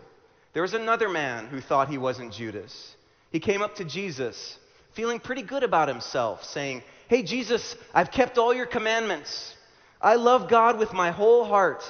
There 0.52 0.62
was 0.62 0.74
another 0.74 1.08
man 1.08 1.46
who 1.46 1.60
thought 1.60 1.88
he 1.88 1.98
wasn't 1.98 2.32
Judas. 2.32 2.94
He 3.30 3.40
came 3.40 3.62
up 3.62 3.76
to 3.76 3.84
Jesus, 3.84 4.58
feeling 4.94 5.20
pretty 5.20 5.42
good 5.42 5.62
about 5.62 5.88
himself, 5.88 6.44
saying, 6.44 6.82
Hey, 7.08 7.22
Jesus, 7.22 7.76
I've 7.92 8.10
kept 8.10 8.38
all 8.38 8.54
your 8.54 8.66
commandments. 8.66 9.54
I 10.00 10.14
love 10.14 10.48
God 10.48 10.78
with 10.78 10.92
my 10.92 11.10
whole 11.10 11.44
heart. 11.44 11.82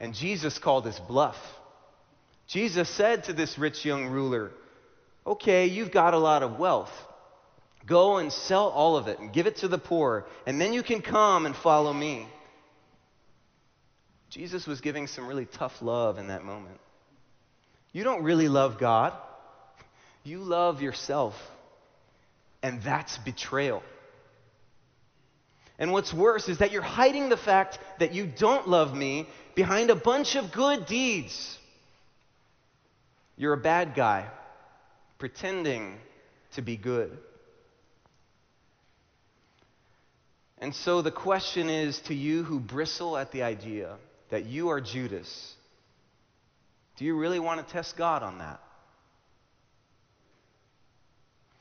And 0.00 0.14
Jesus 0.14 0.58
called 0.58 0.86
his 0.86 0.98
bluff. 0.98 1.36
Jesus 2.46 2.88
said 2.88 3.24
to 3.24 3.32
this 3.32 3.58
rich 3.58 3.84
young 3.84 4.06
ruler, 4.06 4.50
Okay, 5.26 5.66
you've 5.66 5.92
got 5.92 6.14
a 6.14 6.18
lot 6.18 6.42
of 6.42 6.58
wealth. 6.58 6.92
Go 7.86 8.18
and 8.18 8.32
sell 8.32 8.68
all 8.68 8.96
of 8.96 9.08
it 9.08 9.18
and 9.18 9.32
give 9.32 9.46
it 9.46 9.56
to 9.56 9.68
the 9.68 9.78
poor, 9.78 10.26
and 10.46 10.60
then 10.60 10.72
you 10.72 10.82
can 10.82 11.02
come 11.02 11.46
and 11.46 11.54
follow 11.54 11.92
me. 11.92 12.26
Jesus 14.30 14.66
was 14.66 14.80
giving 14.80 15.08
some 15.08 15.26
really 15.26 15.44
tough 15.44 15.82
love 15.82 16.18
in 16.18 16.28
that 16.28 16.44
moment. 16.44 16.80
You 17.92 18.04
don't 18.04 18.22
really 18.22 18.48
love 18.48 18.78
God, 18.78 19.12
you 20.22 20.38
love 20.38 20.80
yourself. 20.80 21.34
And 22.62 22.82
that's 22.82 23.16
betrayal. 23.18 23.82
And 25.78 25.92
what's 25.92 26.12
worse 26.12 26.48
is 26.48 26.58
that 26.58 26.72
you're 26.72 26.82
hiding 26.82 27.30
the 27.30 27.38
fact 27.38 27.78
that 27.98 28.12
you 28.12 28.26
don't 28.26 28.68
love 28.68 28.94
me 28.94 29.26
behind 29.54 29.88
a 29.88 29.94
bunch 29.96 30.36
of 30.36 30.52
good 30.52 30.84
deeds. 30.84 31.58
You're 33.38 33.54
a 33.54 33.60
bad 33.60 33.94
guy, 33.94 34.28
pretending 35.18 35.96
to 36.52 36.60
be 36.60 36.76
good. 36.76 37.16
And 40.58 40.74
so 40.74 41.00
the 41.00 41.10
question 41.10 41.70
is 41.70 41.98
to 42.00 42.14
you 42.14 42.42
who 42.42 42.60
bristle 42.60 43.16
at 43.16 43.32
the 43.32 43.42
idea 43.42 43.96
that 44.30 44.46
you 44.46 44.70
are 44.70 44.80
Judas, 44.80 45.54
do 46.96 47.04
you 47.04 47.16
really 47.16 47.40
want 47.40 47.66
to 47.66 47.72
test 47.72 47.96
God 47.96 48.22
on 48.22 48.38
that? 48.38 48.60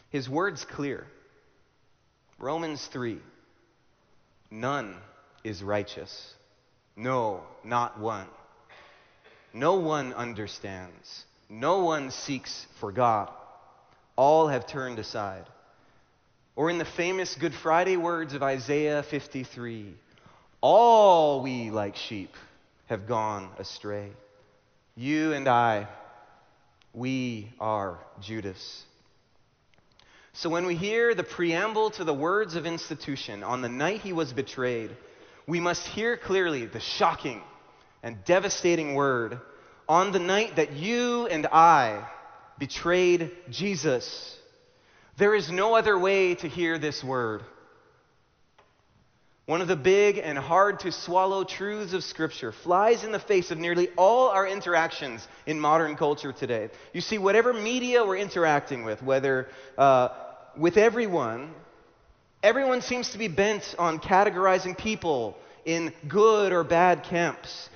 His 0.10 0.28
word's 0.30 0.66
clear. 0.66 1.06
Romans 2.40 2.88
3 2.92 3.20
None 4.52 4.96
is 5.44 5.62
righteous. 5.62 6.34
No, 6.96 7.44
not 7.64 8.00
one. 8.00 8.28
No 9.54 9.76
one 9.76 10.14
understands. 10.14 11.26
No 11.50 11.84
one 11.84 12.12
seeks 12.12 12.66
for 12.80 12.92
God. 12.92 13.30
All 14.16 14.48
have 14.48 14.68
turned 14.68 15.00
aside. 15.00 15.46
Or 16.56 16.70
in 16.70 16.78
the 16.78 16.86
famous 16.86 17.36
Good 17.36 17.54
Friday 17.54 17.96
words 17.96 18.34
of 18.34 18.44
Isaiah 18.44 19.04
53 19.04 19.94
All 20.62 21.42
we 21.42 21.70
like 21.70 21.96
sheep 21.96 22.32
have 22.90 23.08
gone 23.08 23.52
astray. 23.60 24.10
You 24.96 25.34
and 25.34 25.48
I, 25.48 25.88
we 26.92 27.54
are 27.60 28.00
Judas. 28.20 28.84
So 30.34 30.50
when 30.50 30.66
we 30.66 30.76
hear 30.76 31.14
the 31.14 31.24
preamble 31.24 31.92
to 31.92 32.04
the 32.04 32.16
words 32.16 32.56
of 32.56 32.66
institution 32.66 33.44
on 33.44 33.62
the 33.62 33.70
night 33.70 34.02
he 34.02 34.12
was 34.12 34.34
betrayed, 34.34 34.90
we 35.46 35.60
must 35.60 35.86
hear 35.86 36.18
clearly 36.18 36.66
the 36.66 36.80
shocking 36.80 37.44
and 38.02 38.26
devastating 38.26 38.96
word 38.96 39.40
on 39.88 40.12
the 40.12 40.20
night 40.20 40.56
that 40.56 40.74
you 40.74 41.28
and 41.28 41.46
I 41.46 42.08
betrayed 42.58 43.32
Jesus. 43.52 44.36
There 45.18 45.36
is 45.36 45.52
no 45.52 45.76
other 45.76 45.98
way 45.98 46.34
to 46.34 46.48
hear 46.48 46.80
this 46.80 47.04
word. 47.04 47.44
One 49.50 49.62
of 49.62 49.68
the 49.68 49.76
big 49.76 50.20
and 50.20 50.38
hard 50.38 50.82
to 50.82 50.92
swallow 50.92 51.44
truths 51.44 51.94
of 51.94 52.04
Scripture 52.04 52.52
flies 52.52 53.04
in 53.04 53.12
the 53.12 53.18
face 53.18 53.50
of 53.50 53.58
nearly 53.58 53.90
all 53.98 54.30
our 54.30 54.46
interactions 54.48 55.28
in 55.48 55.60
modern 55.60 55.96
culture 55.96 56.32
today. 56.32 56.70
You 56.94 57.02
see, 57.02 57.18
whatever 57.18 57.52
media 57.52 58.06
we're 58.06 58.18
interacting 58.18 58.84
with, 58.84 59.02
whether 59.02 59.48
uh, 59.76 60.10
with 60.56 60.78
everyone, 60.78 61.52
everyone 62.44 62.84
seems 62.84 63.10
to 63.14 63.18
be 63.18 63.28
bent 63.28 63.74
on 63.80 63.98
categorizing 63.98 64.78
people 64.78 65.36
in 65.66 65.94
good 66.08 66.54
or 66.54 66.64
bad 66.64 67.02
camps. 67.06 67.72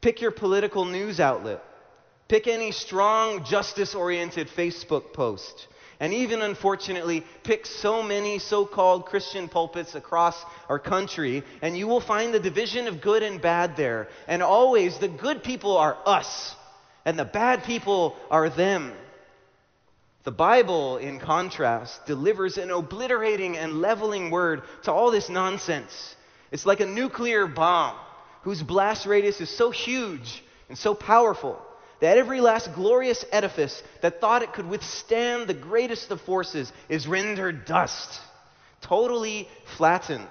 Pick 0.00 0.20
your 0.20 0.30
political 0.30 0.84
news 0.84 1.18
outlet, 1.18 1.64
pick 2.28 2.46
any 2.46 2.70
strong, 2.70 3.44
justice 3.44 3.92
oriented 3.92 4.46
Facebook 4.46 5.12
post 5.12 5.66
and 6.00 6.14
even 6.14 6.42
unfortunately 6.42 7.24
pick 7.42 7.66
so 7.66 8.02
many 8.02 8.38
so 8.38 8.64
called 8.64 9.06
Christian 9.06 9.48
pulpits 9.48 9.94
across 9.94 10.36
our 10.68 10.78
country, 10.78 11.42
and 11.60 11.76
you 11.76 11.88
will 11.88 12.00
find 12.00 12.32
the 12.32 12.40
division 12.40 12.86
of 12.86 13.00
good 13.00 13.22
and 13.22 13.40
bad 13.40 13.76
there. 13.76 14.08
And 14.26 14.42
always 14.42 14.98
the 14.98 15.08
good 15.08 15.42
people 15.42 15.76
are 15.76 15.98
us, 16.06 16.54
and 17.04 17.18
the 17.18 17.24
bad 17.24 17.64
people 17.64 18.16
are 18.30 18.48
them. 18.48 18.92
The 20.24 20.30
Bible, 20.32 20.98
in 20.98 21.20
contrast, 21.20 22.06
delivers 22.06 22.58
an 22.58 22.70
obliterating 22.70 23.56
and 23.56 23.80
leveling 23.80 24.30
word 24.30 24.62
to 24.84 24.92
all 24.92 25.10
this 25.10 25.28
nonsense. 25.28 26.16
It's 26.52 26.66
like 26.66 26.80
a 26.80 26.86
nuclear 26.86 27.46
bomb 27.46 27.96
whose 28.42 28.62
blast 28.62 29.06
radius 29.06 29.40
is 29.40 29.50
so 29.50 29.70
huge 29.70 30.42
and 30.68 30.78
so 30.78 30.94
powerful 30.94 31.60
that 32.00 32.18
every 32.18 32.40
last 32.40 32.74
glorious 32.74 33.24
edifice 33.32 33.82
that 34.02 34.20
thought 34.20 34.42
it 34.42 34.52
could 34.52 34.68
withstand 34.68 35.48
the 35.48 35.54
greatest 35.54 36.10
of 36.10 36.20
forces 36.20 36.72
is 36.88 37.06
rendered 37.06 37.64
dust, 37.64 38.20
totally 38.80 39.48
flattened. 39.76 40.28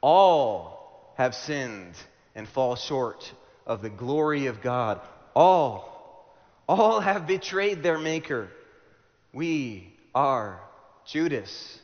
All 0.00 1.14
have 1.16 1.34
sinned 1.34 1.94
and 2.34 2.48
fall 2.48 2.76
short 2.76 3.32
of 3.66 3.82
the 3.82 3.90
glory 3.90 4.46
of 4.46 4.62
God. 4.62 5.00
All, 5.34 6.26
all 6.68 7.00
have 7.00 7.26
betrayed 7.26 7.82
their 7.82 7.98
Maker. 7.98 8.48
We 9.32 9.92
are 10.14 10.60
Judas. 11.06 11.78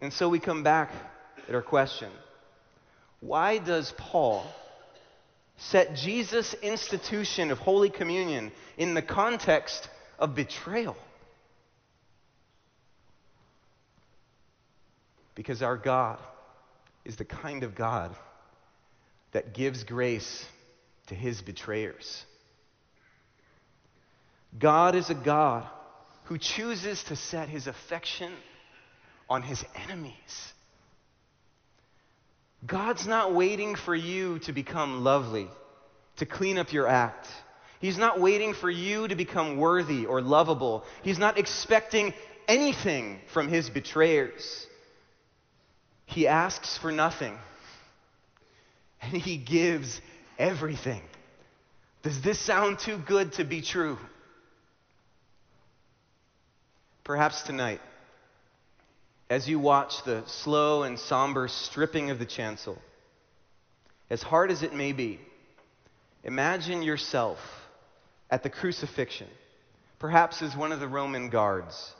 And 0.00 0.12
so 0.12 0.28
we 0.28 0.38
come 0.38 0.62
back 0.62 0.92
at 1.48 1.54
our 1.54 1.62
question 1.62 2.10
why 3.20 3.56
does 3.58 3.92
Paul 3.96 4.44
set 5.56 5.94
Jesus' 5.94 6.54
institution 6.62 7.50
of 7.50 7.58
Holy 7.58 7.90
Communion 7.90 8.52
in 8.76 8.94
the 8.94 9.02
context 9.02 9.88
of 10.18 10.34
betrayal. 10.34 10.96
Because 15.34 15.62
our 15.62 15.76
God 15.76 16.18
is 17.04 17.16
the 17.16 17.24
kind 17.24 17.62
of 17.62 17.74
God 17.74 18.14
that 19.32 19.52
gives 19.52 19.84
grace 19.84 20.44
to 21.08 21.14
his 21.14 21.42
betrayers. 21.42 22.24
God 24.58 24.94
is 24.94 25.10
a 25.10 25.14
God 25.14 25.66
who 26.24 26.38
chooses 26.38 27.02
to 27.04 27.16
set 27.16 27.48
his 27.48 27.66
affection 27.66 28.32
on 29.28 29.42
his 29.42 29.64
enemies. 29.74 30.53
God's 32.66 33.06
not 33.06 33.34
waiting 33.34 33.74
for 33.74 33.94
you 33.94 34.38
to 34.40 34.52
become 34.52 35.04
lovely, 35.04 35.48
to 36.16 36.26
clean 36.26 36.58
up 36.58 36.72
your 36.72 36.86
act. 36.86 37.26
He's 37.80 37.98
not 37.98 38.20
waiting 38.20 38.54
for 38.54 38.70
you 38.70 39.06
to 39.08 39.14
become 39.14 39.58
worthy 39.58 40.06
or 40.06 40.22
lovable. 40.22 40.84
He's 41.02 41.18
not 41.18 41.38
expecting 41.38 42.14
anything 42.48 43.20
from 43.32 43.48
his 43.48 43.68
betrayers. 43.68 44.66
He 46.06 46.26
asks 46.26 46.78
for 46.78 46.92
nothing, 46.92 47.36
and 49.02 49.12
he 49.12 49.36
gives 49.36 50.00
everything. 50.38 51.02
Does 52.02 52.20
this 52.22 52.38
sound 52.38 52.78
too 52.78 52.98
good 52.98 53.32
to 53.34 53.44
be 53.44 53.62
true? 53.62 53.98
Perhaps 57.02 57.42
tonight, 57.42 57.80
as 59.30 59.48
you 59.48 59.58
watch 59.58 60.04
the 60.04 60.22
slow 60.26 60.82
and 60.82 60.98
somber 60.98 61.48
stripping 61.48 62.10
of 62.10 62.18
the 62.18 62.26
chancel, 62.26 62.80
as 64.10 64.22
hard 64.22 64.50
as 64.50 64.62
it 64.62 64.74
may 64.74 64.92
be, 64.92 65.18
imagine 66.22 66.82
yourself 66.82 67.38
at 68.30 68.42
the 68.42 68.50
crucifixion, 68.50 69.28
perhaps 69.98 70.42
as 70.42 70.56
one 70.56 70.72
of 70.72 70.80
the 70.80 70.88
Roman 70.88 71.30
guards, 71.30 71.94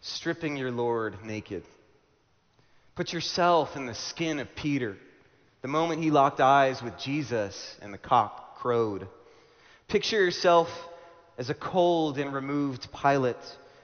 stripping 0.00 0.56
your 0.56 0.70
Lord 0.70 1.16
naked. 1.24 1.64
Put 2.94 3.12
yourself 3.12 3.76
in 3.76 3.86
the 3.86 3.94
skin 3.94 4.38
of 4.38 4.54
Peter, 4.54 4.96
the 5.62 5.68
moment 5.68 6.02
he 6.02 6.10
locked 6.10 6.40
eyes 6.40 6.82
with 6.82 6.98
Jesus 6.98 7.76
and 7.80 7.92
the 7.92 7.98
cock 7.98 8.58
crowed. 8.58 9.08
Picture 9.88 10.22
yourself 10.22 10.68
as 11.38 11.50
a 11.50 11.54
cold 11.54 12.18
and 12.18 12.32
removed 12.32 12.88
Pilate 12.92 13.36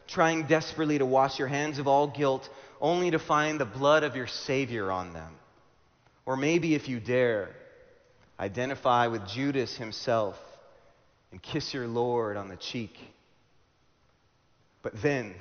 trying 0.09 0.47
desperately 0.47 0.99
to 0.99 1.07
wash 1.07 1.38
your 1.38 1.49
hands 1.49 1.79
of 1.79 1.87
all 1.87 2.09
guilt, 2.09 2.49
only 2.81 3.11
to 3.11 3.19
find 3.19 3.61
the 3.61 3.65
blood 3.65 4.03
of 4.03 4.17
your 4.17 4.27
Savior 4.27 4.91
on 4.91 5.12
them. 5.12 5.33
Or 6.27 6.37
maybe, 6.37 6.75
if 6.75 6.88
you 6.88 6.99
dare, 6.99 7.50
identify 8.41 9.07
with 9.07 9.27
Judas 9.29 9.77
himself 9.77 10.37
and 11.31 11.43
kiss 11.43 11.73
your 11.73 11.87
Lord 11.87 12.37
on 12.37 12.49
the 12.49 12.57
cheek. 12.57 12.97
But 14.83 15.00
then, 15.03 15.35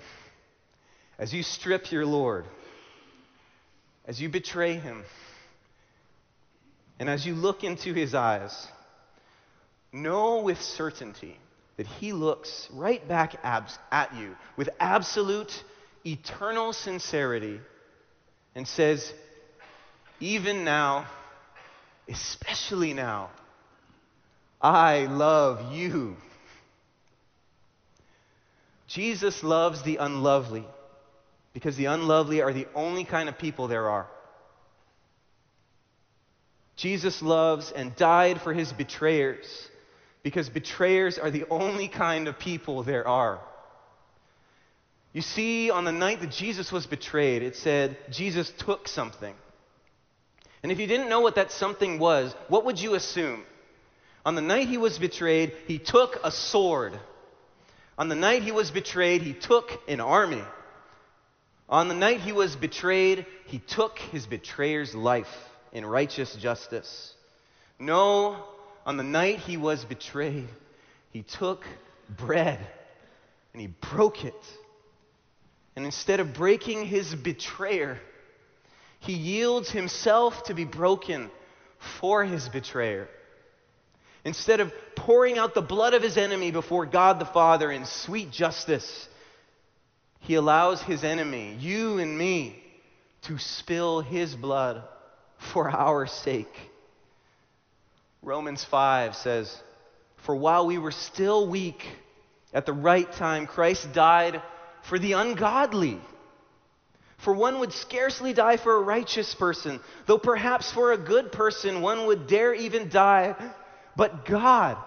as 1.17 1.33
you 1.33 1.43
strip 1.43 1.91
your 1.91 2.05
Lord, 2.05 2.45
as 4.05 4.21
you 4.21 4.29
betray 4.29 4.75
him, 4.75 5.03
and 6.99 7.09
as 7.09 7.25
you 7.25 7.35
look 7.35 7.63
into 7.63 7.93
his 7.93 8.15
eyes, 8.15 8.67
know 9.93 10.41
with 10.41 10.59
certainty 10.61 11.37
that 11.77 11.87
he 11.87 12.11
looks 12.11 12.67
right 12.73 13.07
back 13.07 13.35
abs- 13.43 13.77
at 13.91 14.15
you 14.15 14.35
with 14.57 14.69
absolute, 14.79 15.63
eternal 16.05 16.73
sincerity 16.73 17.59
and 18.55 18.67
says, 18.67 19.13
Even 20.19 20.63
now, 20.63 21.05
especially 22.09 22.93
now, 22.93 23.29
I 24.59 25.05
love 25.05 25.71
you. 25.71 26.17
Jesus 28.87 29.43
loves 29.43 29.83
the 29.83 29.97
unlovely 29.97 30.65
because 31.53 31.75
the 31.75 31.85
unlovely 31.85 32.41
are 32.41 32.53
the 32.53 32.67
only 32.73 33.03
kind 33.03 33.29
of 33.29 33.37
people 33.37 33.67
there 33.67 33.89
are. 33.89 34.07
Jesus 36.75 37.21
loves 37.21 37.71
and 37.71 37.95
died 37.95 38.41
for 38.41 38.53
his 38.53 38.71
betrayers 38.71 39.45
because 40.23 40.49
betrayers 40.49 41.17
are 41.17 41.31
the 41.31 41.45
only 41.49 41.87
kind 41.87 42.27
of 42.27 42.37
people 42.39 42.83
there 42.83 43.07
are. 43.07 43.39
You 45.13 45.21
see, 45.21 45.71
on 45.71 45.85
the 45.85 45.91
night 45.91 46.19
that 46.21 46.31
Jesus 46.31 46.71
was 46.71 46.85
betrayed, 46.85 47.41
it 47.41 47.55
said 47.55 47.97
Jesus 48.11 48.51
took 48.59 48.87
something. 48.87 49.33
And 50.63 50.71
if 50.71 50.79
you 50.79 50.87
didn't 50.87 51.09
know 51.09 51.21
what 51.21 51.35
that 51.35 51.51
something 51.51 51.97
was, 51.97 52.35
what 52.49 52.65
would 52.65 52.79
you 52.79 52.95
assume? 52.95 53.43
On 54.25 54.35
the 54.35 54.41
night 54.41 54.67
he 54.67 54.77
was 54.77 54.97
betrayed, 54.99 55.53
he 55.67 55.79
took 55.79 56.17
a 56.23 56.31
sword. 56.31 56.99
On 57.97 58.09
the 58.09 58.15
night 58.15 58.43
he 58.43 58.51
was 58.51 58.69
betrayed, 58.69 59.21
he 59.21 59.33
took 59.33 59.71
an 59.87 60.01
army. 60.01 60.43
On 61.69 61.87
the 61.87 61.95
night 61.95 62.21
he 62.21 62.31
was 62.31 62.55
betrayed, 62.55 63.25
he 63.45 63.59
took 63.59 63.97
his 63.99 64.25
betrayer's 64.25 64.93
life 64.93 65.33
in 65.71 65.85
righteous 65.85 66.35
justice. 66.35 67.13
No, 67.79 68.43
on 68.87 68.95
the 68.95 69.03
night 69.03 69.39
he 69.39 69.57
was 69.57 69.83
betrayed, 69.83 70.47
he 71.11 71.21
took 71.21 71.65
bread 72.09 72.65
and 73.51 73.61
he 73.61 73.67
broke 73.67 74.23
it. 74.23 74.33
And 75.75 75.83
instead 75.83 76.21
of 76.21 76.33
breaking 76.33 76.85
his 76.85 77.13
betrayer, 77.13 77.99
he 79.01 79.11
yields 79.11 79.69
himself 79.69 80.43
to 80.45 80.53
be 80.53 80.63
broken 80.63 81.29
for 81.99 82.23
his 82.23 82.47
betrayer. 82.47 83.09
Instead 84.23 84.61
of 84.61 84.71
pouring 84.95 85.37
out 85.37 85.53
the 85.53 85.61
blood 85.61 85.93
of 85.93 86.01
his 86.01 86.15
enemy 86.15 86.51
before 86.51 86.85
God 86.85 87.19
the 87.19 87.25
Father 87.25 87.69
in 87.69 87.85
sweet 87.85 88.31
justice, 88.31 89.09
he 90.21 90.35
allows 90.35 90.81
his 90.81 91.03
enemy, 91.03 91.57
you 91.59 91.99
and 91.99 92.17
me, 92.17 92.63
to 93.23 93.37
spill 93.37 93.99
his 93.99 94.33
blood 94.33 94.81
for 95.53 95.69
our 95.69 96.07
sake. 96.07 96.55
Romans 98.21 98.63
5 98.63 99.15
says, 99.15 99.55
For 100.17 100.35
while 100.35 100.67
we 100.67 100.77
were 100.77 100.91
still 100.91 101.47
weak, 101.47 101.85
at 102.53 102.65
the 102.65 102.73
right 102.73 103.11
time, 103.13 103.45
Christ 103.45 103.93
died 103.93 104.41
for 104.83 104.97
the 104.97 105.13
ungodly. 105.13 105.99
For 107.19 107.33
one 107.33 107.59
would 107.59 107.73
scarcely 107.73 108.33
die 108.33 108.57
for 108.57 108.75
a 108.75 108.81
righteous 108.81 109.33
person, 109.33 109.79
though 110.05 110.17
perhaps 110.17 110.71
for 110.71 110.91
a 110.91 110.97
good 110.97 111.31
person 111.31 111.81
one 111.81 112.05
would 112.07 112.27
dare 112.27 112.53
even 112.53 112.89
die. 112.89 113.35
But 113.95 114.25
God 114.25 114.77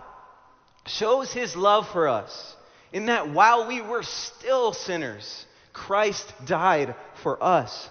shows 0.86 1.32
his 1.32 1.56
love 1.56 1.88
for 1.88 2.08
us 2.08 2.56
in 2.92 3.06
that 3.06 3.30
while 3.30 3.68
we 3.68 3.80
were 3.80 4.02
still 4.02 4.72
sinners, 4.72 5.46
Christ 5.72 6.32
died 6.46 6.94
for 7.22 7.42
us. 7.42 7.88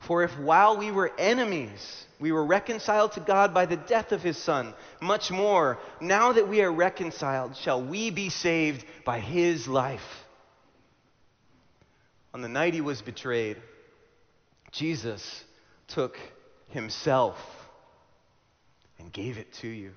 For 0.00 0.22
if 0.22 0.38
while 0.38 0.76
we 0.76 0.90
were 0.90 1.12
enemies, 1.18 2.05
we 2.18 2.32
were 2.32 2.44
reconciled 2.44 3.12
to 3.12 3.20
God 3.20 3.52
by 3.52 3.66
the 3.66 3.76
death 3.76 4.12
of 4.12 4.22
his 4.22 4.38
Son. 4.38 4.74
Much 5.00 5.30
more, 5.30 5.78
now 6.00 6.32
that 6.32 6.48
we 6.48 6.62
are 6.62 6.72
reconciled, 6.72 7.56
shall 7.56 7.82
we 7.82 8.10
be 8.10 8.30
saved 8.30 8.84
by 9.04 9.20
his 9.20 9.68
life. 9.68 10.00
On 12.32 12.40
the 12.40 12.48
night 12.48 12.74
he 12.74 12.80
was 12.80 13.02
betrayed, 13.02 13.56
Jesus 14.72 15.44
took 15.88 16.18
himself 16.68 17.36
and 18.98 19.12
gave 19.12 19.38
it 19.38 19.52
to 19.60 19.68
you. 19.68 19.92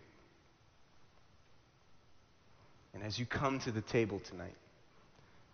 And 2.94 3.04
as 3.04 3.18
you 3.18 3.26
come 3.26 3.60
to 3.62 3.72
the 3.72 3.82
table 3.82 4.20
tonight, 4.30 4.56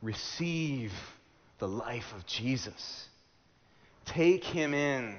receive 0.02 0.92
the 1.60 1.68
life 1.68 2.12
of 2.16 2.26
Jesus. 2.26 3.08
Take 4.06 4.44
him 4.44 4.74
in 4.74 5.16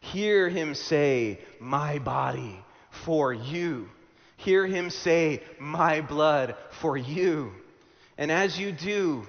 Hear 0.00 0.48
him 0.48 0.74
say, 0.74 1.38
My 1.60 1.98
body 1.98 2.58
for 3.04 3.32
you. 3.32 3.88
Hear 4.38 4.66
him 4.66 4.90
say, 4.90 5.42
My 5.58 6.00
blood 6.00 6.56
for 6.80 6.96
you. 6.96 7.52
And 8.18 8.30
as 8.30 8.58
you 8.58 8.72
do, 8.72 9.26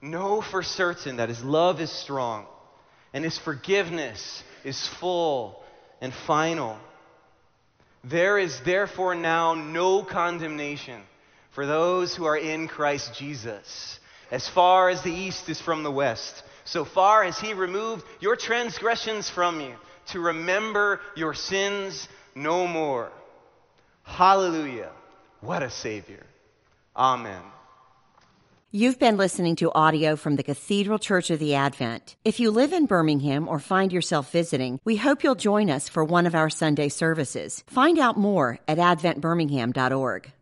know 0.00 0.40
for 0.42 0.62
certain 0.62 1.16
that 1.16 1.28
his 1.28 1.42
love 1.42 1.80
is 1.80 1.92
strong 1.92 2.46
and 3.12 3.24
his 3.24 3.38
forgiveness 3.38 4.42
is 4.64 4.88
full 5.00 5.62
and 6.00 6.12
final. 6.26 6.78
There 8.04 8.38
is 8.38 8.58
therefore 8.64 9.14
now 9.14 9.54
no 9.54 10.02
condemnation 10.02 11.02
for 11.52 11.66
those 11.66 12.14
who 12.14 12.24
are 12.24 12.36
in 12.36 12.68
Christ 12.68 13.14
Jesus. 13.18 13.98
As 14.30 14.48
far 14.48 14.88
as 14.88 15.02
the 15.02 15.12
east 15.12 15.48
is 15.48 15.60
from 15.60 15.82
the 15.82 15.90
west, 15.90 16.42
so 16.64 16.84
far 16.84 17.24
has 17.24 17.38
he 17.38 17.54
removed 17.54 18.04
your 18.20 18.36
transgressions 18.36 19.28
from 19.30 19.60
you 19.60 19.74
to 20.08 20.20
remember 20.20 21.00
your 21.16 21.34
sins 21.34 22.08
no 22.34 22.66
more. 22.66 23.10
Hallelujah. 24.02 24.90
What 25.40 25.62
a 25.62 25.70
Savior. 25.70 26.24
Amen. 26.96 27.42
You've 28.70 28.98
been 28.98 29.16
listening 29.16 29.56
to 29.56 29.72
audio 29.72 30.14
from 30.14 30.36
the 30.36 30.42
Cathedral 30.42 30.98
Church 30.98 31.30
of 31.30 31.38
the 31.38 31.54
Advent. 31.54 32.16
If 32.22 32.38
you 32.38 32.50
live 32.50 32.74
in 32.74 32.84
Birmingham 32.84 33.48
or 33.48 33.58
find 33.58 33.90
yourself 33.90 34.30
visiting, 34.30 34.78
we 34.84 34.96
hope 34.96 35.24
you'll 35.24 35.34
join 35.36 35.70
us 35.70 35.88
for 35.88 36.04
one 36.04 36.26
of 36.26 36.34
our 36.34 36.50
Sunday 36.50 36.90
services. 36.90 37.64
Find 37.66 37.98
out 37.98 38.18
more 38.18 38.58
at 38.68 38.76
adventbirmingham.org. 38.76 40.32